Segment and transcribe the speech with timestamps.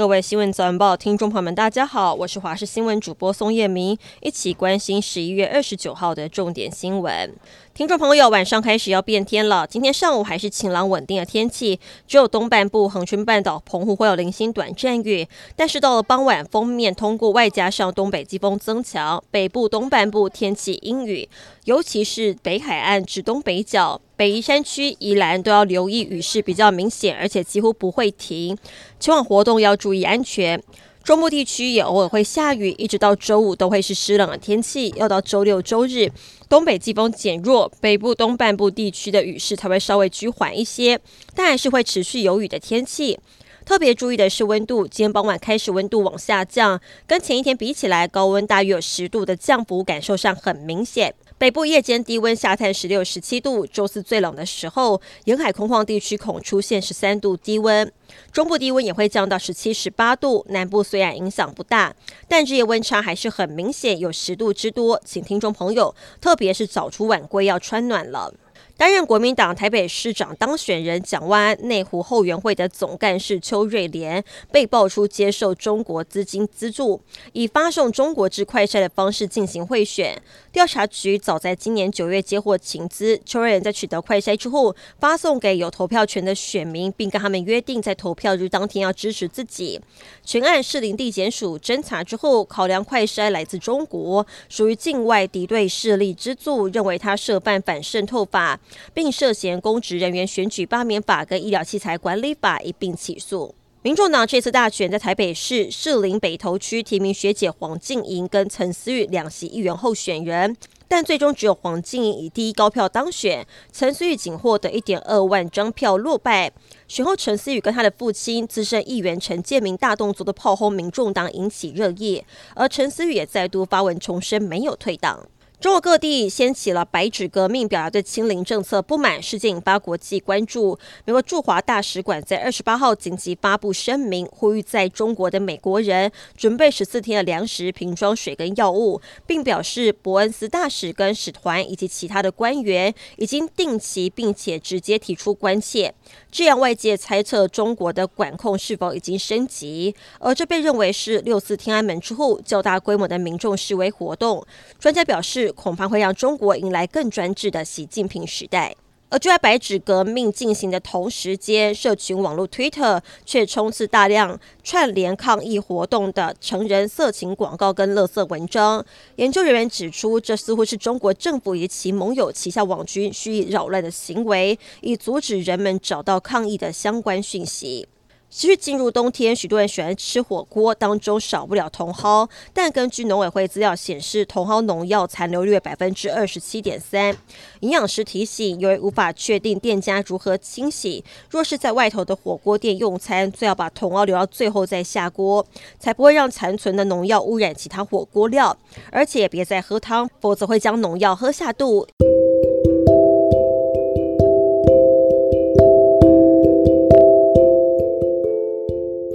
[0.00, 7.30] 各位新闻早晚报听众朋友们，大家好，我是华视新闻主播宋叶明，一起关心十一月二十九号的重点新闻。
[7.74, 9.66] 听众朋友，晚上开始要变天了。
[9.66, 11.78] 今天上午还是晴朗稳定的天气，
[12.08, 15.28] 只有东半部恒春半岛、澎湖会有零星短暂雨。
[15.54, 21.28] 但是到了傍晚，锋面通过，外加上东北季风增强，北部东半部天气阴雨，
[21.66, 28.54] 尤其是北海岸至东北角、北宜山区、宜兰都要留意雨势比较明显，而且几乎不会停。
[28.98, 30.62] 前往活动要注意安全。
[31.02, 34.92] 中部地区也偶尔会下雨，一直到周五都会是湿冷的天气。
[34.94, 36.12] 要到周六周日，
[36.50, 41.00] 东北季风减弱，北部东半部地区的雨势才会稍微趋缓一些，
[41.34, 43.18] 但还是会持续有雨的天气。
[43.64, 51.14] 特别注意的是温度，今天傍晚开始温度往下降，跟前一天比起来，高温大约有十度的降幅，感受上很明显。
[51.40, 57.90] 北部夜间低温下探十六、十七度，周四最冷的时候，沿海空旷地区恐出现十三度低温。
[58.30, 61.94] 中部低温也会降到十七、十八度，南部虽然影响不大，
[62.28, 68.34] 但日夜温差还是很明显，有十度之多，请听众朋友，特别是早出晚归要穿暖了。
[68.80, 76.98] 担任国民党台北市长当选人蒋万安内湖后援会的总干事邱瑞莲被爆出接受中国资金资助，
[77.34, 80.18] 以发送中国制快筛的方式进行贿选。
[80.50, 89.78] 调查局早在今年九月接获情资，邱瑞莲在取得快筛之后，发送给有投票权的选民，并跟他们约定在投票日当天要支持自己。
[90.24, 98.58] 全案士林地检署侦查之后，考量快筛来自中国，属于境外敌对势力之助，认为他涉犯反渗透法。
[98.92, 103.54] 并涉嫌公职人员选举罢免法跟医疗器材管理法一并起诉。
[103.82, 110.54] 民众党这次大选在台北市士林北投区提名学姐黄静莹跟陈思玉两席议员候选人，
[110.86, 116.52] 但最终只有黄静莹以第一高票当选，陈思玉仅获得一点二万张票落败。
[116.88, 122.22] 选后，陈思宇跟他的父亲资深议员陈建明大动作的炮轰民众党引起热议，
[122.54, 125.26] 而陈思宇也再度发文重申没有退党。
[125.60, 130.78] 中国各地掀起了白纸革命，表达对清零政策不满，事件引发国际关注。
[131.04, 145.94] 美国驻华大使馆在二十八号紧急发布声明，呼吁在中国的美国人准备十四天的粮食、瓶装水跟药物，并表示伯恩斯大使跟使团以及其他的官员已经定期并且直接提出关切。
[146.30, 154.42] 这样外界猜测中国的管控是否已经升级，而这被认为是六四天安门之后较大规模的民众示威活动。
[154.78, 158.74] 专家表示，恐怕会让中国迎来更专制的习近平时代。
[159.12, 168.86] 而就在白纸革命进行的同时间，社群网络 Twitter 却充斥大量串联抗议活动的成人色情广告跟垃圾文章。
[169.16, 177.88] 研究人员指出，这似乎是中国政府与其盟友旗下网军蓄意扰乱的行为，以阻止人们找到抗议的相关讯息。
[178.30, 182.28] 其实进入冬天，许多人喜欢吃火锅，当中少不了茼蒿。
[182.54, 187.16] 但根据农委会资料显示，茼蒿农药残留率百分之二十七点三。
[187.60, 195.44] 营养师提醒，由于无法确定店家如何清洗，若是在外头的火锅店用餐，最好把茼蒿留到最后再下锅，
[195.78, 198.56] 才不会让残存的农药污染其他火锅料。
[198.92, 201.86] 而且别再喝汤，否则会将农药喝下肚。